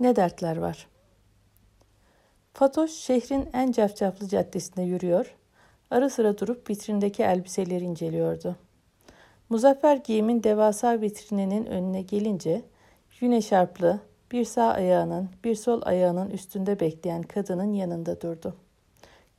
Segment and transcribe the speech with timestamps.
[0.00, 0.86] Ne dertler var?
[2.54, 5.34] Fatoş şehrin en cafcaflı caddesinde yürüyor,
[5.90, 8.56] ara sıra durup vitrindeki elbiseleri inceliyordu.
[9.48, 12.62] Muzaffer giyimin devasa vitrininin önüne gelince
[13.20, 14.00] güneş şarplı
[14.32, 18.56] bir sağ ayağının bir sol ayağının üstünde bekleyen kadının yanında durdu.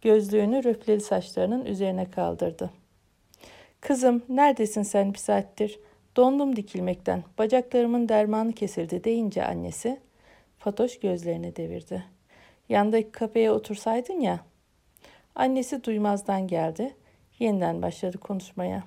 [0.02, 2.72] Gözlüğünü röfleli saçlarının üzerine kaldırdı.
[3.82, 5.80] Kızım neredesin sen bir saattir?
[6.16, 7.24] Dondum dikilmekten.
[7.38, 10.00] Bacaklarımın dermanı kesildi deyince annesi
[10.60, 12.06] Fatoş gözlerini devirdi.
[12.70, 14.40] Yandaki kafeye otursaydın ya.
[15.36, 16.96] Annesi duymazdan geldi.
[17.40, 18.84] Yeniden başladı konuşmaya.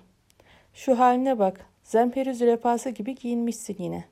[0.74, 1.66] Şu haline bak.
[1.84, 4.04] Zemperi zürefası gibi giyinmişsin yine.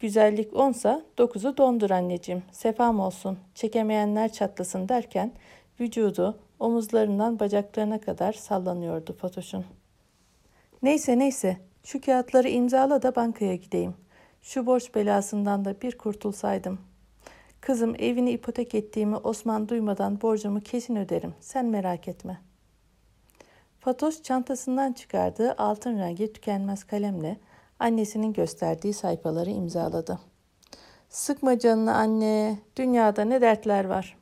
[0.00, 2.42] Güzellik onsa dokuzu dondur anneciğim.
[2.52, 3.38] Sefam olsun.
[3.54, 5.32] Çekemeyenler çatlasın derken
[5.80, 9.64] vücudu omuzlarından bacaklarına kadar sallanıyordu Fatoş'un.
[10.82, 13.94] Neyse neyse şu kağıtları imzala da bankaya gideyim.
[14.42, 16.78] Şu borç belasından da bir kurtulsaydım.
[17.60, 21.34] Kızım evini ipotek ettiğimi Osman duymadan borcumu kesin öderim.
[21.40, 22.40] Sen merak etme.
[23.80, 27.36] Fatoş çantasından çıkardığı altın rengi tükenmez kalemle
[27.78, 30.18] annesinin gösterdiği sayfaları imzaladı.
[31.08, 34.16] Sıkma canını anne, dünyada ne dertler var.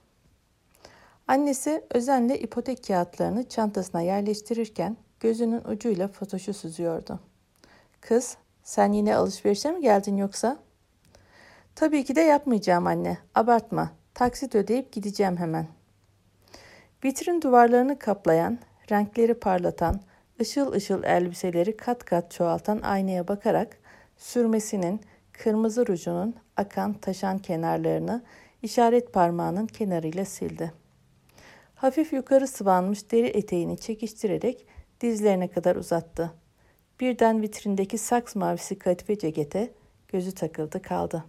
[1.29, 7.21] Annesi özenle ipotek kağıtlarını çantasına yerleştirirken gözünün ucuyla Fatoş'u süzüyordu.
[8.01, 8.37] Kız,
[8.71, 10.59] sen yine alışverişe mi geldin yoksa?
[11.75, 13.19] Tabii ki de yapmayacağım anne.
[13.35, 13.91] Abartma.
[14.15, 15.67] Taksit ödeyip gideceğim hemen.
[17.05, 18.59] Vitrin duvarlarını kaplayan,
[18.91, 20.01] renkleri parlatan,
[20.41, 23.79] ışıl ışıl elbiseleri kat kat çoğaltan aynaya bakarak
[24.17, 25.01] sürmesinin,
[25.33, 28.23] kırmızı rujunun akan taşan kenarlarını
[28.63, 30.73] işaret parmağının kenarıyla sildi.
[31.75, 34.67] Hafif yukarı sıvanmış deri eteğini çekiştirerek
[35.01, 36.33] dizlerine kadar uzattı.
[37.01, 39.71] Birden vitrindeki saks mavisi kadife cekete
[40.09, 41.25] gözü takıldı kaldı.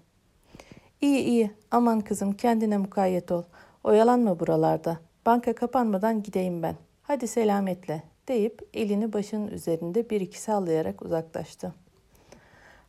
[1.02, 3.44] İyi iyi aman kızım kendine mukayyet ol.
[3.84, 5.00] Oyalanma buralarda.
[5.26, 6.76] Banka kapanmadan gideyim ben.
[7.04, 11.74] Hadi selametle deyip elini başının üzerinde bir iki sallayarak uzaklaştı.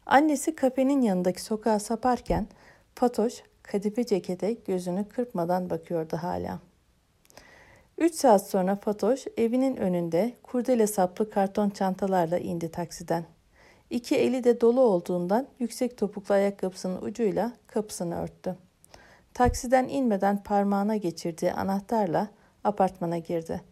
[0.07, 2.47] Annesi kafenin yanındaki sokağa saparken
[2.95, 6.59] Fatoş kadife cekete gözünü kırpmadan bakıyordu hala.
[8.03, 13.25] Üç saat sonra Fatoş evinin önünde kurdele saplı karton çantalarla indi taksiden.
[13.91, 18.57] İki eli de dolu olduğundan yüksek topuklu ayakkabısının ucuyla kapısını örttü.
[19.35, 22.29] Taksiden inmeden parmağına geçirdiği anahtarla
[22.65, 23.63] apartmana girdi.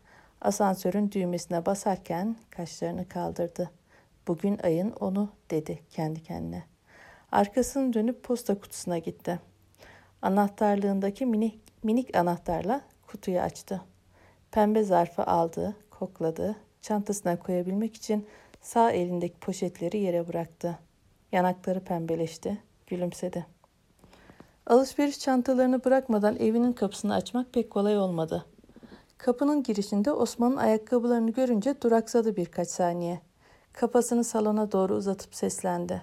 [0.41, 3.71] Asansörün düğmesine basarken kaşlarını kaldırdı.
[4.29, 6.63] Bugün ayın onu dedi kendi kendine.
[7.33, 9.41] Arkasını dönüp posta kutusuna gitti.
[10.23, 13.90] Anahtarlığındaki minik, minik anahtarla kutuyu açtı.
[14.53, 18.27] Pembe zarfı aldı, kokladı, çantasına koyabilmek için
[18.61, 20.79] sağ elindeki poşetleri yere bıraktı.
[21.33, 23.47] Yanakları pembeleşti, gülümsedi.
[24.67, 28.47] Alışveriş çantalarını bırakmadan evinin kapısını açmak pek kolay olmadı.
[29.19, 33.21] Kapının girişinde Osman'ın ayakkabılarını görünce duraksadı birkaç saniye.
[33.73, 36.03] Kafasını salona doğru uzatıp seslendi.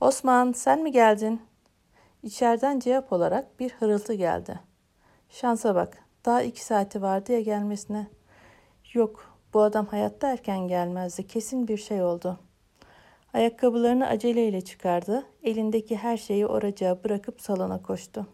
[0.00, 1.40] Osman sen mi geldin?
[2.22, 4.60] İçeriden cevap olarak bir hırıltı geldi.
[5.28, 8.06] Şansa bak daha iki saati vardı ya gelmesine.
[8.92, 11.26] Yok, bu adam hayatta erken gelmezdi.
[11.26, 12.38] Kesin bir şey oldu.
[13.32, 15.26] Ayakkabılarını aceleyle çıkardı.
[15.42, 18.26] Elindeki her şeyi oracağa bırakıp salona koştu.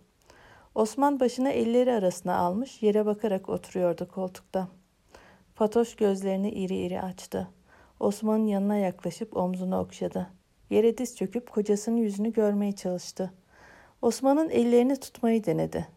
[0.75, 4.69] Osman başını elleri arasına almış yere bakarak oturuyordu koltukta.
[5.55, 7.49] Fatoş gözlerini iri iri açtı.
[8.01, 10.31] Osman'ın yanına yaklaşıp omzunu okşadı.
[10.71, 13.33] Yere diz çöküp kocasının yüzünü görmeye çalıştı.
[14.03, 15.89] Osman'ın ellerini tutmayı denedi.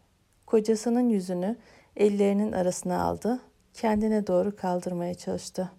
[0.45, 1.57] Kocasının yüzünü
[1.95, 3.39] ellerinin arasına aldı,
[3.73, 5.71] kendine doğru kaldırmaya çalıştı.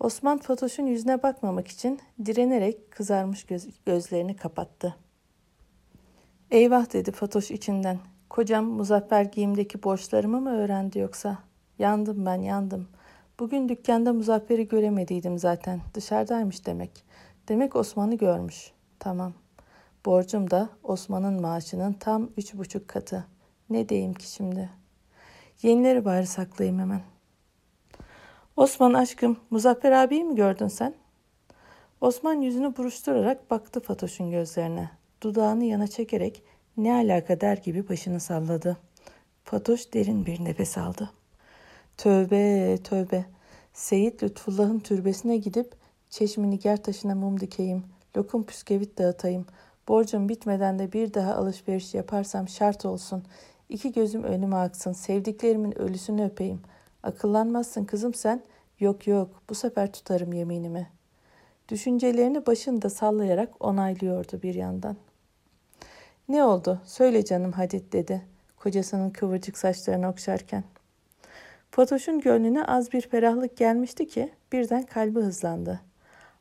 [0.00, 4.96] Osman Fatoş'un yüzüne bakmamak için direnerek kızarmış göz, gözlerini kapattı.
[6.50, 7.98] Eyvah dedi Fatoş içinden.
[8.30, 11.38] Kocam muzaffer giyimdeki borçlarımı mı öğrendi yoksa?
[11.78, 12.88] Yandım ben yandım.
[13.40, 15.80] Bugün dükkanda muzafferi göremediydim zaten.
[15.94, 17.04] Dışarıdaymış demek.
[17.48, 18.72] Demek Osman'ı görmüş.
[18.98, 19.32] Tamam.
[20.06, 23.26] Borcum da Osman'ın maaşının tam üç buçuk katı.
[23.70, 24.77] Ne diyeyim ki şimdi?''
[25.62, 27.00] Yenileri bari saklayayım hemen.
[28.56, 30.94] Osman aşkım, Muzaffer abiyi mi gördün sen?
[32.00, 34.90] Osman yüzünü buruşturarak baktı Fatoş'un gözlerine.
[35.22, 36.42] Dudağını yana çekerek
[36.76, 38.76] ne alaka der gibi başını salladı.
[39.44, 41.10] Fatoş derin bir nefes aldı.
[41.96, 43.24] Tövbe tövbe.
[43.72, 45.72] Seyit Lütfullah'ın türbesine gidip
[46.10, 47.84] çeşmini ger taşına mum dikeyim,
[48.16, 49.46] lokum püskevit dağıtayım.
[49.88, 53.24] Borcum bitmeden de bir daha alışveriş yaparsam şart olsun.
[53.68, 56.60] İki gözüm önüme aksın, sevdiklerimin ölüsünü öpeyim.
[57.02, 58.42] Akıllanmazsın kızım sen.
[58.80, 60.88] Yok yok, bu sefer tutarım yeminimi.
[61.68, 64.96] Düşüncelerini başında sallayarak onaylıyordu bir yandan.
[66.28, 66.80] Ne oldu?
[66.84, 68.22] Söyle canım hadi dedi.
[68.56, 70.64] Kocasının kıvırcık saçlarını okşarken.
[71.70, 75.80] Fatoş'un gönlüne az bir ferahlık gelmişti ki birden kalbi hızlandı.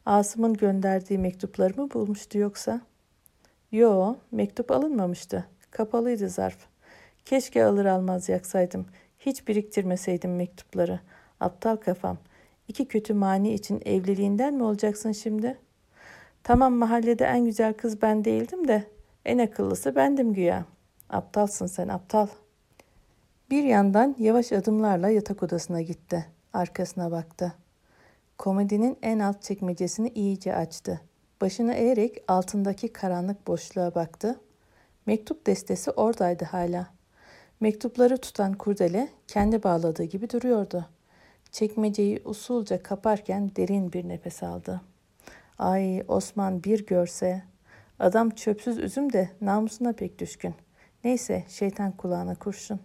[0.06, 2.82] Asım'ın gönderdiği mektupları mı bulmuştu yoksa?
[3.72, 5.46] Yo, mektup alınmamıştı.
[5.72, 6.77] Kapalıydı zarf.
[7.28, 8.86] Keşke alır almaz yaksaydım.
[9.20, 11.00] Hiç biriktirmeseydim mektupları.
[11.40, 12.18] Aptal kafam.
[12.68, 15.58] İki kötü mani için evliliğinden mi olacaksın şimdi?
[16.44, 18.84] Tamam mahallede en güzel kız ben değildim de
[19.26, 20.66] en akıllısı bendim güya.
[21.10, 22.28] Aptalsın sen aptal.
[23.50, 26.26] Bir yandan yavaş adımlarla yatak odasına gitti.
[26.54, 27.54] Arkasına baktı.
[28.38, 31.02] Komodinin en alt çekmecesini iyice açtı.
[31.42, 34.40] Başını eğerek altındaki karanlık boşluğa baktı.
[35.06, 36.97] Mektup destesi oradaydı hala.
[37.59, 40.86] Mektupları tutan kurdele kendi bağladığı gibi duruyordu.
[41.51, 44.81] Çekmeceyi usulca kaparken derin bir nefes aldı.
[45.59, 47.44] Ay Osman bir görse.
[48.00, 50.56] Adam çöpsüz üzüm de namusuna pek düşkün.
[51.04, 52.80] Neyse şeytan kulağına kurşun.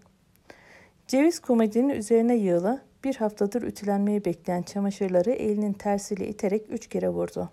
[1.07, 7.51] Ceviz komedinin üzerine yığılı bir haftadır ütülenmeyi bekleyen çamaşırları elinin tersiyle iterek üç kere vurdu.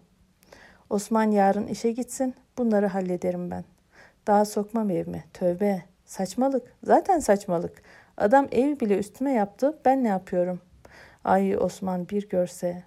[0.89, 3.63] Osman yarın işe gitsin, bunları hallederim ben.
[4.27, 5.83] Daha sokmam evime, tövbe.
[6.09, 7.81] Saçmalık, zaten saçmalık.
[8.17, 10.61] Adam ev bile üstüme yaptı, ben ne yapıyorum?
[11.23, 12.83] Ay Osman bir görse.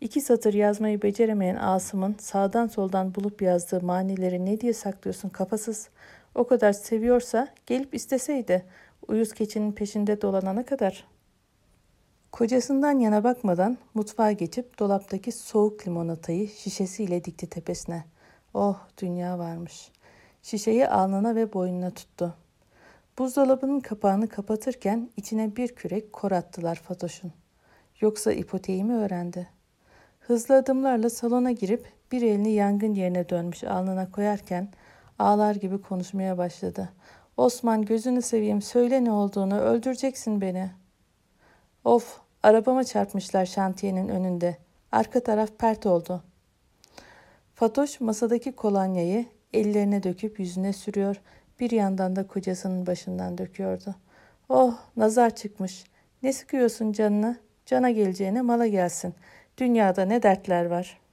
[0.00, 5.88] İki satır yazmayı beceremeyen Asım'ın sağdan soldan bulup yazdığı manileri ne diye saklıyorsun kafasız?
[6.34, 8.64] O kadar seviyorsa gelip isteseydi.
[9.08, 11.06] Uyuz keçinin peşinde dolanana kadar.
[12.32, 18.04] Kocasından yana bakmadan mutfağa geçip dolaptaki soğuk limonatayı şişesiyle dikti tepesine.
[18.54, 19.90] Oh dünya varmış.
[20.44, 22.34] Şişeyi alnına ve boynuna tuttu.
[23.18, 27.32] Buzdolabının kapağını kapatırken içine bir kürek kor attılar Fatoş'un.
[28.00, 29.48] Yoksa ipoteği mi öğrendi?
[30.20, 34.68] Hızlı adımlarla salona girip bir elini yangın yerine dönmüş alnına koyarken
[35.18, 36.92] ağlar gibi konuşmaya başladı.
[37.36, 40.70] Osman gözünü seveyim söyle ne olduğunu öldüreceksin beni.
[41.84, 44.56] Of arabama çarpmışlar şantiyenin önünde.
[44.92, 46.22] Arka taraf pert oldu.
[47.54, 51.16] Fatoş masadaki kolonyayı ellerine döküp yüzüne sürüyor.
[51.60, 53.94] Bir yandan da kocasının başından döküyordu.
[54.48, 55.84] Oh nazar çıkmış.
[56.22, 57.36] Ne sıkıyorsun canını?
[57.66, 59.14] Cana geleceğine mala gelsin.
[59.58, 61.03] Dünyada ne dertler var.''